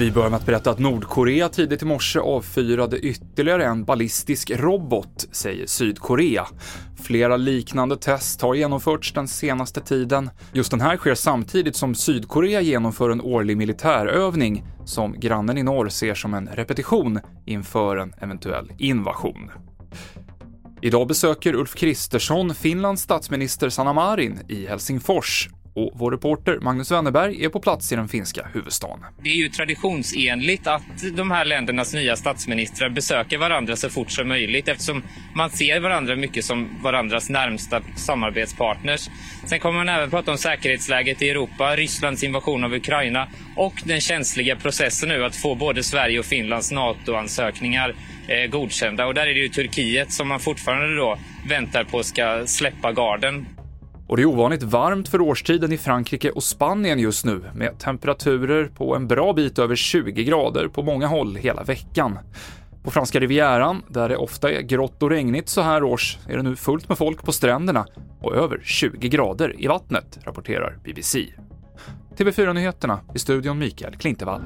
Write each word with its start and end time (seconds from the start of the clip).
Vi 0.00 0.10
börjar 0.10 0.30
med 0.30 0.36
att 0.36 0.46
berätta 0.46 0.70
att 0.70 0.78
Nordkorea 0.78 1.48
tidigt 1.48 1.82
i 1.82 1.84
morse 1.84 2.18
avfyrade 2.18 2.98
ytterligare 2.98 3.64
en 3.64 3.84
ballistisk 3.84 4.50
robot, 4.50 5.28
säger 5.32 5.66
Sydkorea. 5.66 6.46
Flera 7.02 7.36
liknande 7.36 7.96
test 7.96 8.42
har 8.42 8.54
genomförts 8.54 9.12
den 9.12 9.28
senaste 9.28 9.80
tiden. 9.80 10.30
Just 10.52 10.70
den 10.70 10.80
här 10.80 10.96
sker 10.96 11.14
samtidigt 11.14 11.76
som 11.76 11.94
Sydkorea 11.94 12.60
genomför 12.60 13.10
en 13.10 13.20
årlig 13.20 13.56
militärövning 13.56 14.64
som 14.84 15.20
grannen 15.20 15.58
i 15.58 15.62
norr 15.62 15.88
ser 15.88 16.14
som 16.14 16.34
en 16.34 16.48
repetition 16.52 17.20
inför 17.46 17.96
en 17.96 18.14
eventuell 18.20 18.72
invasion. 18.78 19.50
Idag 20.82 21.08
besöker 21.08 21.54
Ulf 21.54 21.74
Kristersson 21.74 22.54
Finlands 22.54 23.02
statsminister 23.02 23.70
Sanna 23.70 23.92
Marin 23.92 24.40
i 24.48 24.66
Helsingfors 24.66 25.48
och 25.74 25.90
vår 25.94 26.10
reporter 26.10 26.58
Magnus 26.60 26.90
Wennerberg 26.90 27.44
är 27.44 27.48
på 27.48 27.60
plats 27.60 27.92
i 27.92 27.96
den 27.96 28.08
finska 28.08 28.46
huvudstaden. 28.54 29.04
Det 29.22 29.30
är 29.30 29.34
ju 29.34 29.48
traditionsenligt 29.48 30.66
att 30.66 30.82
de 31.16 31.30
här 31.30 31.44
ländernas 31.44 31.94
nya 31.94 32.16
statsministrar 32.16 32.88
besöker 32.88 33.38
varandra 33.38 33.76
så 33.76 33.88
fort 33.88 34.10
som 34.10 34.28
möjligt 34.28 34.68
eftersom 34.68 35.02
man 35.34 35.50
ser 35.50 35.80
varandra 35.80 36.16
mycket 36.16 36.44
som 36.44 36.68
varandras 36.82 37.30
närmsta 37.30 37.82
samarbetspartners. 37.96 39.08
Sen 39.46 39.60
kommer 39.60 39.78
man 39.78 39.88
även 39.88 40.10
prata 40.10 40.30
om 40.30 40.38
säkerhetsläget 40.38 41.22
i 41.22 41.30
Europa, 41.30 41.76
Rysslands 41.76 42.24
invasion 42.24 42.64
av 42.64 42.74
Ukraina 42.74 43.28
och 43.56 43.82
den 43.84 44.00
känsliga 44.00 44.56
processen 44.56 45.08
nu 45.08 45.24
att 45.24 45.36
få 45.36 45.54
både 45.54 45.82
Sverige 45.82 46.18
och 46.18 46.24
Finlands 46.24 46.72
NATO-ansökningar 46.72 47.94
eh, 48.28 48.50
godkända. 48.50 49.06
Och 49.06 49.14
där 49.14 49.26
är 49.26 49.34
det 49.34 49.40
ju 49.40 49.48
Turkiet 49.48 50.12
som 50.12 50.28
man 50.28 50.40
fortfarande 50.40 50.96
då 50.96 51.18
väntar 51.48 51.84
på 51.84 52.02
ska 52.02 52.46
släppa 52.46 52.92
garden. 52.92 53.46
Och 54.10 54.16
det 54.16 54.22
är 54.22 54.26
ovanligt 54.26 54.62
varmt 54.62 55.08
för 55.08 55.20
årstiden 55.20 55.72
i 55.72 55.78
Frankrike 55.78 56.30
och 56.30 56.42
Spanien 56.42 56.98
just 56.98 57.24
nu, 57.24 57.42
med 57.54 57.78
temperaturer 57.78 58.70
på 58.76 58.96
en 58.96 59.08
bra 59.08 59.32
bit 59.32 59.58
över 59.58 59.76
20 59.76 60.24
grader 60.24 60.68
på 60.68 60.82
många 60.82 61.06
håll 61.06 61.36
hela 61.36 61.62
veckan. 61.62 62.18
På 62.82 62.90
franska 62.90 63.20
rivieran, 63.20 63.82
där 63.88 64.08
det 64.08 64.16
ofta 64.16 64.50
är 64.52 64.60
grått 64.60 65.02
och 65.02 65.10
regnigt 65.10 65.48
så 65.48 65.60
här 65.60 65.82
års, 65.82 66.18
är 66.28 66.36
det 66.36 66.42
nu 66.42 66.56
fullt 66.56 66.88
med 66.88 66.98
folk 66.98 67.22
på 67.22 67.32
stränderna 67.32 67.86
och 68.20 68.34
över 68.34 68.60
20 68.64 69.08
grader 69.08 69.54
i 69.58 69.66
vattnet, 69.66 70.18
rapporterar 70.24 70.78
BBC. 70.84 71.26
TV4-nyheterna 72.16 73.00
i 73.14 73.18
studion 73.18 73.58
Mikael 73.58 73.96
Klintevall. 73.96 74.42